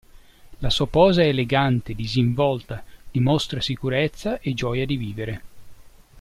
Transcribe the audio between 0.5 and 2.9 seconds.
La sua posa è elegante, disinvolta,